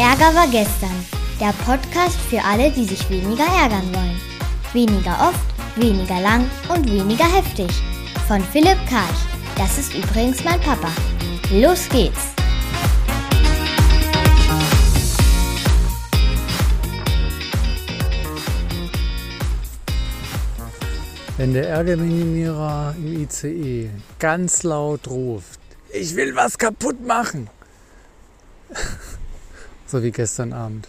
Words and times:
Ärger 0.00 0.34
war 0.34 0.48
gestern. 0.48 1.04
Der 1.38 1.52
Podcast 1.66 2.18
für 2.30 2.42
alle, 2.42 2.70
die 2.70 2.86
sich 2.86 3.10
weniger 3.10 3.44
ärgern 3.44 3.94
wollen. 3.94 4.18
Weniger 4.72 5.28
oft, 5.28 5.44
weniger 5.76 6.18
lang 6.22 6.50
und 6.74 6.90
weniger 6.90 7.26
heftig. 7.26 7.70
Von 8.26 8.40
Philipp 8.40 8.78
Karch. 8.88 9.20
Das 9.58 9.76
ist 9.76 9.92
übrigens 9.92 10.42
mein 10.42 10.58
Papa. 10.62 10.88
Los 11.52 11.86
geht's! 11.90 12.28
Wenn 21.36 21.52
der 21.52 21.68
Ärgerminimierer 21.68 22.94
im 22.96 23.22
ICE 23.22 23.90
ganz 24.18 24.62
laut 24.62 25.06
ruft, 25.08 25.60
ich 25.92 26.16
will 26.16 26.34
was 26.34 26.56
kaputt 26.56 27.06
machen. 27.06 27.50
So 29.90 30.02
wie 30.02 30.10
gestern 30.10 30.52
Abend 30.52 30.88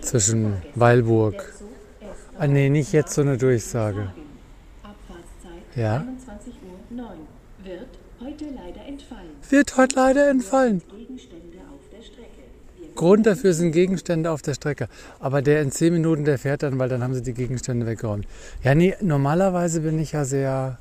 zwischen 0.00 0.54
Weilburg. 0.74 1.52
Ah 2.38 2.46
nee, 2.46 2.68
nicht 2.70 2.92
jetzt 2.92 3.14
so 3.14 3.22
eine 3.22 3.36
Durchsage. 3.36 4.12
Ja? 5.74 6.04
Wird 9.50 9.76
heute 9.76 9.94
leider 9.96 10.28
entfallen. 10.28 10.82
Grund 12.94 13.26
dafür 13.26 13.54
sind 13.54 13.70
Gegenstände 13.70 14.30
auf 14.30 14.42
der 14.42 14.54
Strecke. 14.54 14.88
Aber 15.20 15.40
der 15.40 15.62
in 15.62 15.70
zehn 15.70 15.92
Minuten, 15.92 16.24
der 16.24 16.36
fährt 16.36 16.64
dann, 16.64 16.78
weil 16.80 16.88
dann 16.88 17.02
haben 17.02 17.14
sie 17.14 17.22
die 17.22 17.34
Gegenstände 17.34 17.86
weggeräumt. 17.86 18.26
Ja, 18.64 18.74
nee, 18.74 18.96
normalerweise 19.00 19.82
bin 19.82 19.98
ich 20.00 20.12
ja 20.12 20.24
sehr. 20.24 20.78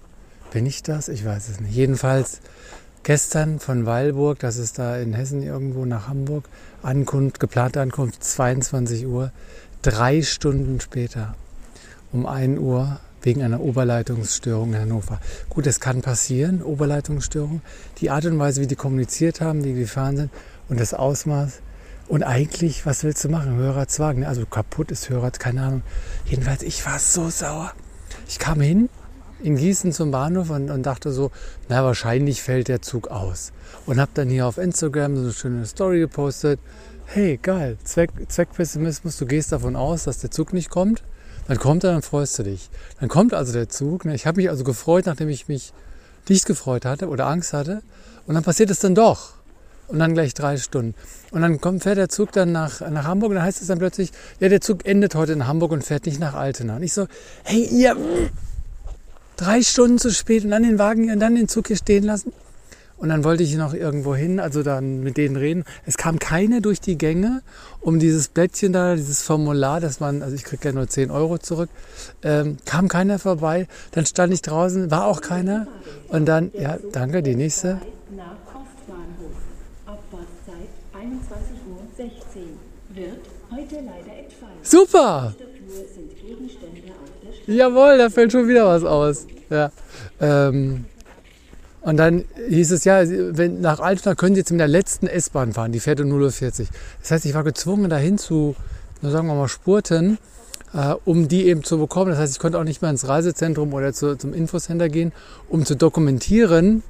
Bin 0.51 0.65
ich 0.65 0.81
das? 0.81 1.09
Ich 1.09 1.23
weiß 1.25 1.49
es 1.49 1.59
nicht. 1.59 1.75
Jedenfalls 1.75 2.41
gestern 3.07 3.61
von 3.61 3.85
Weilburg, 3.85 4.39
das 4.39 4.57
ist 4.57 4.79
da 4.79 4.97
in 4.97 5.13
Hessen 5.13 5.41
irgendwo 5.41 5.85
nach 5.85 6.09
Hamburg, 6.09 6.49
Ankunft, 6.83 7.39
geplante 7.39 7.79
Ankunft 7.79 8.21
22 8.21 9.07
Uhr, 9.07 9.31
drei 9.81 10.21
Stunden 10.21 10.81
später, 10.81 11.33
um 12.11 12.25
1 12.25 12.59
Uhr, 12.59 12.99
wegen 13.21 13.43
einer 13.43 13.61
Oberleitungsstörung 13.61 14.73
in 14.73 14.81
Hannover. 14.81 15.21
Gut, 15.49 15.67
es 15.67 15.79
kann 15.79 16.01
passieren, 16.01 16.61
Oberleitungsstörung. 16.61 17.61
Die 17.99 18.09
Art 18.09 18.25
und 18.25 18.39
Weise, 18.39 18.59
wie 18.59 18.67
die 18.67 18.75
kommuniziert 18.75 19.39
haben, 19.39 19.63
wie 19.63 19.71
die 19.71 19.79
gefahren 19.79 20.17
sind 20.17 20.31
und 20.67 20.77
das 20.77 20.93
Ausmaß, 20.93 21.61
und 22.09 22.23
eigentlich, 22.23 22.85
was 22.85 23.05
willst 23.05 23.23
du 23.23 23.29
machen? 23.29 23.55
Hörradswagen. 23.55 24.25
Also 24.25 24.45
kaputt 24.45 24.91
ist 24.91 25.09
Hörrad, 25.09 25.39
keine 25.39 25.61
Ahnung. 25.61 25.81
Jedenfalls, 26.25 26.61
ich 26.61 26.85
war 26.85 26.99
so 26.99 27.29
sauer. 27.29 27.71
Ich 28.27 28.37
kam 28.37 28.59
hin 28.59 28.89
in 29.41 29.55
Gießen 29.55 29.91
zum 29.91 30.11
Bahnhof 30.11 30.49
und, 30.49 30.69
und 30.69 30.83
dachte 30.83 31.11
so, 31.11 31.31
na 31.69 31.83
wahrscheinlich 31.83 32.41
fällt 32.41 32.67
der 32.67 32.81
Zug 32.81 33.09
aus. 33.09 33.51
Und 33.85 33.99
habe 33.99 34.11
dann 34.13 34.29
hier 34.29 34.45
auf 34.45 34.57
Instagram 34.57 35.15
so 35.15 35.23
eine 35.23 35.33
schöne 35.33 35.65
Story 35.65 35.99
gepostet. 35.99 36.59
Hey, 37.05 37.39
geil, 37.41 37.77
Zweck, 37.83 38.11
Zweckpessimismus, 38.27 39.17
du 39.17 39.25
gehst 39.25 39.51
davon 39.51 39.75
aus, 39.75 40.03
dass 40.03 40.19
der 40.19 40.31
Zug 40.31 40.53
nicht 40.53 40.69
kommt. 40.69 41.03
Dann 41.47 41.57
kommt 41.57 41.83
er, 41.83 41.93
dann 41.93 42.01
freust 42.01 42.37
du 42.39 42.43
dich. 42.43 42.69
Dann 42.99 43.07
kommt 43.07 43.33
also 43.33 43.53
der 43.53 43.69
Zug. 43.69 44.03
Ne? 44.03 44.15
Ich 44.15 44.25
habe 44.25 44.37
mich 44.37 44.49
also 44.49 44.63
gefreut, 44.63 45.05
nachdem 45.05 45.29
ich 45.29 45.47
mich 45.47 45.71
nicht 46.27 46.45
gefreut 46.45 46.83
hatte 46.83 47.07
oder 47.07 47.27
Angst 47.27 47.53
hatte. 47.53 47.81
Und 48.25 48.35
dann 48.35 48.43
passiert 48.43 48.69
es 48.69 48.79
dann 48.79 48.95
doch 48.95 49.37
und 49.87 49.99
dann 49.99 50.13
gleich 50.13 50.33
drei 50.33 50.57
Stunden. 50.57 50.95
Und 51.31 51.41
dann 51.41 51.61
kommt, 51.61 51.83
fährt 51.83 51.97
der 51.97 52.09
Zug 52.09 52.31
dann 52.33 52.51
nach, 52.51 52.81
nach 52.81 53.05
Hamburg 53.05 53.29
und 53.29 53.35
dann 53.35 53.45
heißt 53.45 53.61
es 53.61 53.67
dann 53.67 53.79
plötzlich, 53.79 54.11
ja, 54.39 54.49
der 54.49 54.61
Zug 54.61 54.85
endet 54.85 55.15
heute 55.15 55.33
in 55.33 55.47
Hamburg 55.47 55.71
und 55.71 55.83
fährt 55.83 56.05
nicht 56.05 56.19
nach 56.19 56.33
Altena. 56.33 56.75
Und 56.77 56.83
ich 56.83 56.93
so, 56.93 57.07
hey, 57.43 57.63
ihr, 57.63 57.95
drei 59.37 59.61
Stunden 59.61 59.97
zu 59.99 60.11
spät 60.11 60.43
und 60.43 60.51
dann 60.51 60.63
den 60.63 60.79
Wagen 60.79 61.11
und 61.11 61.19
dann 61.19 61.35
den 61.35 61.47
Zug 61.47 61.67
hier 61.67 61.77
stehen 61.77 62.03
lassen. 62.03 62.33
Und 62.97 63.09
dann 63.09 63.23
wollte 63.23 63.43
ich 63.43 63.55
noch 63.55 63.75
irgendwo 63.75 64.15
hin, 64.15 64.39
also 64.39 64.63
dann 64.63 65.01
mit 65.03 65.17
denen 65.17 65.35
reden. 65.35 65.65
Es 65.85 65.97
kam 65.97 66.17
keiner 66.17 66.61
durch 66.61 66.81
die 66.81 66.97
Gänge, 66.97 67.43
um 67.79 67.99
dieses 67.99 68.27
Blättchen 68.27 68.73
da, 68.73 68.95
dieses 68.95 69.21
Formular, 69.21 69.79
dass 69.79 69.99
man, 69.99 70.23
also 70.23 70.35
ich 70.35 70.43
kriege 70.43 70.69
ja 70.69 70.73
nur 70.73 70.87
10 70.87 71.11
Euro 71.11 71.37
zurück, 71.37 71.69
ähm, 72.23 72.57
kam 72.65 72.87
keiner 72.87 73.19
vorbei. 73.19 73.67
Dann 73.91 74.07
stand 74.07 74.33
ich 74.33 74.41
draußen, 74.41 74.89
war 74.89 75.05
auch 75.05 75.21
keiner. 75.21 75.67
Und 76.09 76.25
dann, 76.25 76.51
ja, 76.59 76.77
danke, 76.91 77.21
die 77.21 77.35
nächste. 77.35 77.79
Super! 84.63 85.35
Jawohl, 87.47 87.97
da 87.97 88.09
fällt 88.09 88.31
schon 88.31 88.47
wieder 88.47 88.65
was 88.65 88.83
aus. 88.83 89.25
Ja. 89.49 89.71
Ähm, 90.19 90.85
und 91.81 91.95
dann 91.95 92.25
hieß 92.49 92.71
es 92.71 92.83
ja, 92.83 93.01
wenn, 93.07 93.61
nach 93.61 93.79
Altona 93.79 94.15
können 94.15 94.35
Sie 94.35 94.41
jetzt 94.41 94.51
mit 94.51 94.59
der 94.59 94.67
letzten 94.67 95.07
S-Bahn 95.07 95.53
fahren, 95.53 95.71
die 95.71 95.79
fährt 95.79 96.01
um 96.01 96.07
0.40 96.07 96.59
Uhr. 96.59 96.67
Das 97.01 97.11
heißt, 97.11 97.25
ich 97.25 97.33
war 97.33 97.45
gezwungen, 97.45 97.89
dahin 97.89 98.17
zu, 98.17 98.55
sagen 99.01 99.27
wir 99.27 99.35
mal, 99.35 99.47
spurten, 99.47 100.17
äh, 100.73 100.95
um 101.05 101.29
die 101.29 101.45
eben 101.45 101.63
zu 101.63 101.77
bekommen. 101.77 102.11
Das 102.11 102.19
heißt, 102.19 102.33
ich 102.33 102.39
konnte 102.39 102.59
auch 102.59 102.65
nicht 102.65 102.81
mehr 102.81 102.91
ins 102.91 103.07
Reisezentrum 103.07 103.73
oder 103.73 103.93
zu, 103.93 104.17
zum 104.17 104.33
Infocenter 104.33 104.89
gehen, 104.89 105.13
um 105.47 105.65
zu 105.65 105.75
dokumentieren, 105.75 106.83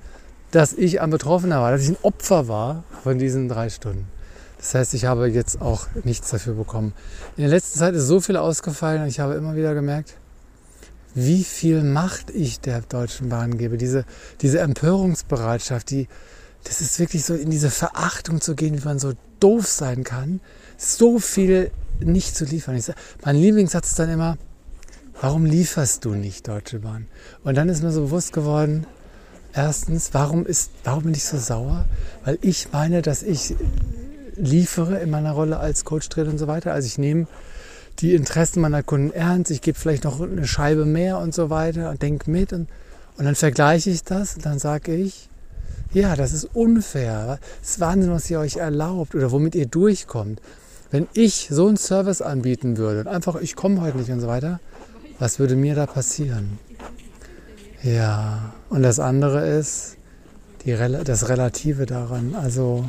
dass 0.50 0.74
ich 0.74 1.00
ein 1.02 1.12
Betroffener 1.12 1.62
war, 1.62 1.72
dass 1.72 1.84
ich 1.84 1.90
ein 1.90 1.98
Opfer 2.02 2.48
war 2.48 2.84
von 3.04 3.20
diesen 3.20 3.50
drei 3.50 3.70
Stunden. 3.70 4.08
Das 4.58 4.74
heißt, 4.74 4.94
ich 4.94 5.06
habe 5.06 5.28
jetzt 5.28 5.62
auch 5.62 5.88
nichts 6.04 6.30
dafür 6.32 6.56
bekommen. 6.56 6.94
In 7.36 7.44
der 7.44 7.52
letzten 7.52 7.80
Zeit 7.80 7.94
ist 7.94 8.08
so 8.08 8.20
viel 8.20 8.38
ausgefallen 8.38 9.04
und 9.04 9.08
ich 9.08 9.20
habe 9.20 9.36
immer 9.36 9.56
wieder 9.56 9.74
gemerkt, 9.74 10.16
wie 11.14 11.44
viel 11.44 11.84
Macht 11.84 12.30
ich 12.32 12.60
der 12.60 12.82
Deutschen 12.82 13.30
Bahn 13.30 13.58
gebe. 13.58 13.78
Diese, 13.78 14.06
diese 14.42 14.60
Empörungsbereitschaft, 14.60 15.90
die, 15.90 16.08
das 16.64 16.82
ist 16.82 17.00
wirklich 17.00 17.26
so 17.26 17.34
in 17.34 17.50
diese 17.50 17.70
Verachtung 17.70 18.42
zu 18.42 18.56
gehen, 18.56 18.80
wie 18.80 18.86
man 18.86 19.00
so 19.00 19.14
doof 19.40 19.68
sein 19.68 20.04
kann, 20.04 20.42
so 20.78 21.20
viel 21.20 21.72
nicht 22.00 22.36
zu 22.36 22.46
liefern. 22.46 22.76
Ich, 22.76 22.92
mein 23.24 23.36
Lieblingssatz 23.36 23.90
ist 23.90 24.00
dann 24.00 24.10
immer, 24.10 24.38
warum 25.22 25.46
lieferst 25.46 26.06
du 26.06 26.14
nicht, 26.14 26.48
Deutsche 26.48 26.80
Bahn? 26.80 27.08
Und 27.44 27.56
dann 27.56 27.70
ist 27.70 27.84
mir 27.84 27.92
so 27.92 28.02
bewusst 28.02 28.34
geworden, 28.34 28.86
erstens, 29.54 30.14
warum, 30.14 30.46
ist, 30.46 30.72
warum 30.84 31.04
bin 31.04 31.14
ich 31.14 31.26
so 31.26 31.38
sauer? 31.38 31.86
Weil 32.26 32.38
ich 32.42 32.72
meine, 32.72 33.02
dass 33.02 33.24
ich 33.24 33.56
liefere 34.38 35.00
in 35.00 35.10
meiner 35.10 35.32
Rolle 35.32 35.58
als 35.58 35.86
Coach, 35.86 36.10
Trainer 36.10 36.30
und 36.30 36.38
so 36.38 36.48
weiter. 36.48 36.74
Also 36.74 36.88
ich 36.88 36.98
nehme 36.98 37.28
die 38.00 38.14
Interessen 38.14 38.62
meiner 38.62 38.84
Kunden 38.84 39.12
ernst, 39.12 39.52
ich 39.52 39.62
gebe 39.62 39.78
vielleicht 39.78 40.04
noch 40.04 40.22
eine 40.22 40.46
Scheibe 40.46 40.86
mehr 40.86 41.18
und 41.18 41.34
so 41.34 41.50
weiter 41.50 41.90
und 41.90 42.02
denke 42.02 42.30
mit 42.30 42.54
und, 42.54 42.70
und 43.18 43.26
dann 43.26 43.36
vergleiche 43.36 43.90
ich 43.90 44.04
das 44.04 44.36
und 44.36 44.46
dann 44.46 44.60
sage 44.60 44.94
ich, 44.94 45.30
ja, 45.94 46.16
das 46.16 46.34
ist 46.34 46.46
unfair. 46.54 47.40
Es 47.64 47.72
ist 47.72 47.80
Wahnsinn, 47.80 48.12
was 48.12 48.30
ihr 48.30 48.40
euch 48.40 48.58
erlaubt 48.58 49.16
oder 49.16 49.32
womit 49.32 49.56
ihr 49.56 49.66
durchkommt. 49.66 50.42
Wenn 50.92 51.08
ich 51.14 51.48
so 51.50 51.68
einen 51.68 51.78
Service 51.78 52.22
anbieten 52.22 52.78
würde 52.78 53.02
und 53.02 53.08
einfach, 53.08 53.36
ich 53.42 53.56
komme 53.56 53.82
heute 53.82 53.98
nicht 53.98 54.12
und 54.12 54.20
so 54.20 54.28
weiter, 54.28 54.60
was 55.20 55.40
würde 55.40 55.56
mir 55.56 55.76
da 55.76 55.86
passieren? 55.86 56.60
Ja, 57.84 58.54
und 58.70 58.84
das 58.84 59.00
andere 59.00 59.48
ist 59.48 59.98
die, 60.66 60.76
das 61.04 61.30
Relative 61.30 61.86
daran. 61.86 62.36
Also 62.36 62.86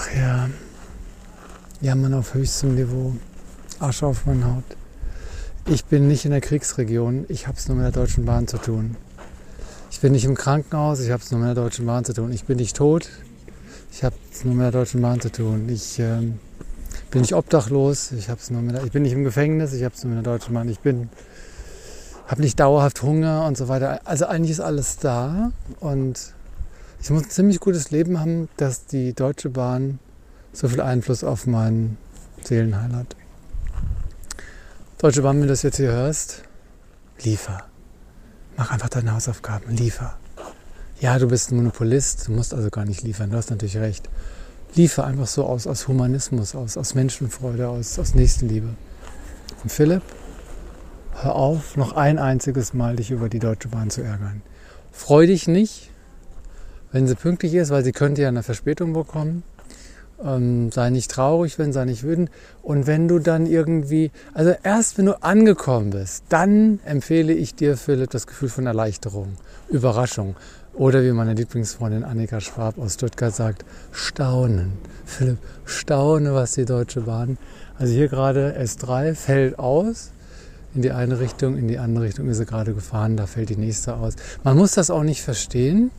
Ach 0.00 0.16
ja. 0.16 0.48
Jammern 1.82 2.14
auf 2.14 2.32
höchstem 2.32 2.74
Niveau. 2.74 3.12
Asche 3.80 4.06
auf 4.06 4.24
meine 4.24 4.46
Haut. 4.46 4.64
Ich 5.66 5.84
bin 5.84 6.08
nicht 6.08 6.24
in 6.24 6.30
der 6.30 6.40
Kriegsregion. 6.40 7.26
Ich 7.28 7.46
habe 7.46 7.58
es 7.58 7.68
nur 7.68 7.76
mit 7.76 7.84
der 7.84 7.92
Deutschen 7.92 8.24
Bahn 8.24 8.48
zu 8.48 8.56
tun. 8.56 8.96
Ich 9.90 10.00
bin 10.00 10.12
nicht 10.12 10.24
im 10.24 10.36
Krankenhaus. 10.36 11.00
Ich 11.00 11.10
habe 11.10 11.22
es 11.22 11.30
nur 11.30 11.40
mit 11.40 11.48
der 11.48 11.62
Deutschen 11.62 11.84
Bahn 11.84 12.06
zu 12.06 12.14
tun. 12.14 12.32
Ich 12.32 12.44
bin 12.44 12.56
nicht 12.56 12.76
tot. 12.76 13.10
Ich 13.92 14.02
habe 14.02 14.16
es 14.32 14.42
nur 14.42 14.54
mit 14.54 14.64
der 14.64 14.72
Deutschen 14.72 15.02
Bahn 15.02 15.20
zu 15.20 15.30
tun. 15.30 15.68
Ich 15.68 15.98
ähm, 15.98 16.38
bin 17.10 17.20
nicht 17.20 17.34
obdachlos. 17.34 18.12
Ich 18.12 18.30
habe 18.30 18.40
es 18.40 18.48
nur 18.48 18.62
mit 18.62 18.76
der, 18.76 18.84
Ich 18.84 18.92
bin 18.92 19.02
nicht 19.02 19.12
im 19.12 19.24
Gefängnis. 19.24 19.74
Ich 19.74 19.84
habe 19.84 19.94
es 19.94 20.02
nur 20.02 20.14
mit 20.14 20.24
der 20.24 20.32
Deutschen 20.32 20.54
Bahn. 20.54 20.70
Ich 20.70 20.80
bin 20.80 21.10
habe 22.26 22.40
nicht 22.40 22.58
dauerhaft 22.58 23.02
Hunger 23.02 23.44
und 23.46 23.58
so 23.58 23.68
weiter. 23.68 24.00
Also 24.06 24.24
eigentlich 24.26 24.52
ist 24.52 24.60
alles 24.60 24.96
da 24.96 25.52
und 25.80 26.32
ich 27.02 27.10
muss 27.10 27.24
ein 27.24 27.30
ziemlich 27.30 27.60
gutes 27.60 27.90
Leben 27.90 28.20
haben, 28.20 28.48
dass 28.56 28.86
die 28.86 29.14
Deutsche 29.14 29.48
Bahn 29.48 29.98
so 30.52 30.68
viel 30.68 30.80
Einfluss 30.80 31.24
auf 31.24 31.46
meinen 31.46 31.96
Seelenheil 32.44 32.94
hat. 32.94 33.16
Deutsche 34.98 35.22
Bahn, 35.22 35.36
wenn 35.36 35.42
du 35.42 35.48
das 35.48 35.62
jetzt 35.62 35.76
hier 35.76 35.92
hörst, 35.92 36.42
liefer. 37.22 37.64
Mach 38.56 38.70
einfach 38.70 38.90
deine 38.90 39.14
Hausaufgaben, 39.14 39.74
liefer. 39.74 40.18
Ja, 41.00 41.18
du 41.18 41.28
bist 41.28 41.50
ein 41.50 41.56
Monopolist, 41.56 42.28
du 42.28 42.32
musst 42.32 42.52
also 42.52 42.68
gar 42.68 42.84
nicht 42.84 43.02
liefern, 43.02 43.30
du 43.30 43.36
hast 43.38 43.50
natürlich 43.50 43.78
recht. 43.78 44.10
Liefer 44.74 45.06
einfach 45.06 45.26
so 45.26 45.46
aus, 45.46 45.66
aus 45.66 45.88
Humanismus, 45.88 46.54
aus, 46.54 46.76
aus 46.76 46.94
Menschenfreude, 46.94 47.68
aus, 47.68 47.98
aus 47.98 48.14
Nächstenliebe. 48.14 48.68
Und 49.62 49.72
Philipp, 49.72 50.02
hör 51.22 51.34
auf, 51.34 51.76
noch 51.76 51.92
ein 51.92 52.18
einziges 52.18 52.74
Mal 52.74 52.96
dich 52.96 53.10
über 53.10 53.30
die 53.30 53.38
Deutsche 53.38 53.68
Bahn 53.68 53.88
zu 53.88 54.02
ärgern. 54.02 54.42
Freu 54.92 55.26
dich 55.26 55.48
nicht, 55.48 55.90
wenn 56.92 57.06
sie 57.06 57.14
pünktlich 57.14 57.54
ist, 57.54 57.70
weil 57.70 57.84
sie 57.84 57.92
könnte 57.92 58.22
ja 58.22 58.28
eine 58.28 58.42
Verspätung 58.42 58.92
bekommen. 58.92 59.42
Ähm, 60.22 60.70
sei 60.70 60.90
nicht 60.90 61.10
traurig, 61.10 61.58
wenn 61.58 61.72
sei 61.72 61.86
nicht 61.86 62.02
wütend. 62.02 62.30
Und 62.62 62.86
wenn 62.86 63.08
du 63.08 63.18
dann 63.18 63.46
irgendwie, 63.46 64.10
also 64.34 64.54
erst 64.62 64.98
wenn 64.98 65.06
du 65.06 65.22
angekommen 65.22 65.90
bist, 65.90 66.24
dann 66.28 66.80
empfehle 66.84 67.32
ich 67.32 67.54
dir, 67.54 67.76
Philipp, 67.76 68.10
das 68.10 68.26
Gefühl 68.26 68.50
von 68.50 68.66
Erleichterung, 68.66 69.36
Überraschung. 69.68 70.36
Oder 70.74 71.02
wie 71.02 71.12
meine 71.12 71.34
Lieblingsfreundin 71.34 72.04
Annika 72.04 72.40
Schwab 72.40 72.78
aus 72.78 72.94
Stuttgart 72.94 73.34
sagt, 73.34 73.64
staunen. 73.92 74.72
Philipp, 75.04 75.38
staune, 75.64 76.34
was 76.34 76.52
die 76.52 76.64
Deutsche 76.64 77.02
Bahn. 77.02 77.38
Also 77.78 77.94
hier 77.94 78.08
gerade 78.08 78.56
S3 78.60 79.14
fällt 79.14 79.58
aus. 79.58 80.10
In 80.74 80.82
die 80.82 80.92
eine 80.92 81.18
Richtung, 81.18 81.56
in 81.56 81.66
die 81.66 81.78
andere 81.78 82.04
Richtung 82.04 82.28
ist 82.28 82.36
sie 82.36 82.46
gerade 82.46 82.74
gefahren, 82.74 83.16
da 83.16 83.26
fällt 83.26 83.48
die 83.48 83.56
nächste 83.56 83.96
aus. 83.96 84.14
Man 84.44 84.56
muss 84.56 84.72
das 84.72 84.90
auch 84.90 85.02
nicht 85.02 85.22
verstehen. 85.22 85.90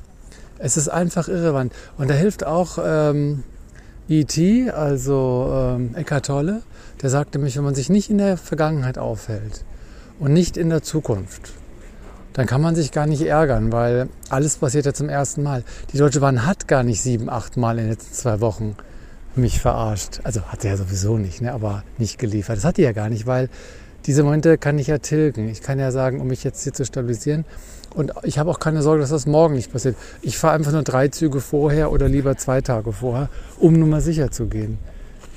Es 0.62 0.78
ist 0.78 0.90
einfach 0.90 1.28
irrelevant. 1.28 1.74
Und 1.98 2.10
da 2.10 2.14
hilft 2.14 2.46
auch 2.46 2.78
ähm, 2.84 3.44
E.T., 4.08 4.70
also 4.70 5.50
ähm, 5.54 5.96
Eckart 5.96 6.28
Tolle, 6.28 6.62
der 7.02 7.10
sagt 7.10 7.34
nämlich, 7.34 7.58
wenn 7.58 7.64
man 7.64 7.76
sich 7.76 7.90
nicht 7.90 8.10
in 8.10 8.20
der 8.20 8.38
Vergangenheit 8.38 8.98
aufhält 8.98 9.66
und 10.20 10.34
nicht 10.34 10.58
in 10.58 10.70
der 10.70 10.84
Zukunft, 10.84 11.54
dann 12.34 12.46
kann 12.46 12.62
man 12.62 12.76
sich 12.76 12.92
gar 12.92 13.08
nicht 13.08 13.22
ärgern, 13.22 13.72
weil 13.72 14.08
alles 14.30 14.58
passiert 14.58 14.86
ja 14.86 14.94
zum 14.94 15.10
ersten 15.10 15.44
Mal. 15.44 15.64
Die 15.94 15.98
Deutsche 15.98 16.20
Bahn 16.20 16.46
hat 16.46 16.68
gar 16.68 16.84
nicht 16.84 17.02
sieben, 17.02 17.30
acht 17.30 17.58
Mal 17.58 17.80
in 17.80 17.86
den 17.86 17.92
letzten 17.92 18.14
zwei 18.14 18.40
Wochen 18.40 18.76
mich 19.36 19.60
verarscht. 19.60 20.22
Also 20.24 20.42
hat 20.44 20.62
sie 20.62 20.68
ja 20.68 20.78
sowieso 20.78 21.18
nicht, 21.18 21.42
ne? 21.42 21.54
aber 21.54 21.84
nicht 21.98 22.20
geliefert. 22.20 22.58
Das 22.58 22.66
hat 22.66 22.78
die 22.78 22.84
ja 22.84 22.92
gar 22.92 23.10
nicht, 23.10 23.26
weil 23.26 23.50
diese 24.06 24.24
Momente 24.24 24.58
kann 24.58 24.80
ich 24.80 24.88
ja 24.88 24.98
tilgen. 24.98 25.50
Ich 25.50 25.62
kann 25.62 25.80
ja 25.80 25.92
sagen, 25.92 26.22
um 26.22 26.28
mich 26.28 26.44
jetzt 26.44 26.64
hier 26.64 26.74
zu 26.74 26.86
stabilisieren. 26.86 27.46
Und 27.94 28.14
ich 28.24 28.40
habe 28.40 28.50
auch 28.50 28.60
keine 28.60 28.82
Sorge, 28.82 29.02
dass 29.02 29.10
das 29.10 29.26
morgen 29.26 29.56
nicht 29.56 29.72
passiert. 29.72 29.96
Ich 30.22 30.38
fahre 30.38 30.56
einfach 30.56 30.72
nur 30.72 30.84
drei 30.84 31.10
Züge 31.10 31.42
vorher 31.42 31.92
oder 31.92 32.08
lieber 32.08 32.38
zwei 32.38 32.62
Tage 32.62 32.94
vorher, 32.94 33.30
um 33.60 33.74
nur 33.74 33.88
mal 33.88 34.02
sicher 34.02 34.32
zu 34.32 34.48
gehen. 34.48 34.78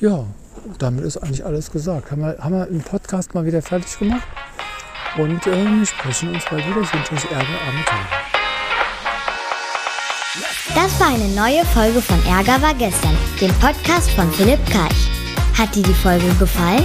Ja, 0.01 0.25
damit 0.79 1.05
ist 1.05 1.17
eigentlich 1.17 1.45
alles 1.45 1.71
gesagt. 1.71 2.11
Haben 2.11 2.23
wir, 2.23 2.39
haben 2.39 2.55
wir 2.55 2.67
den 2.67 2.81
Podcast 2.81 3.35
mal 3.35 3.45
wieder 3.45 3.61
fertig 3.61 3.99
gemacht? 3.99 4.23
Und 5.17 5.47
äh, 5.47 5.65
wir 5.65 5.87
sprechen 5.87 6.35
uns 6.35 6.45
bald 6.49 6.67
wieder. 6.67 6.81
Ich 6.81 6.93
wünsche 6.93 7.15
euch 7.15 7.25
Ärger, 7.31 7.61
arme 7.67 7.85
Tage. 7.87 8.35
Das 10.75 10.99
war 10.99 11.09
eine 11.09 11.29
neue 11.35 11.65
Folge 11.67 12.01
von 12.01 12.19
Ärger 12.27 12.61
war 12.61 12.75
gestern, 12.75 13.17
dem 13.41 13.53
Podcast 13.61 14.11
von 14.11 14.31
Philipp 14.33 14.59
Karch. 14.71 15.09
Hat 15.57 15.75
dir 15.75 15.85
die 15.85 15.95
Folge 15.95 16.27
gefallen? 16.41 16.85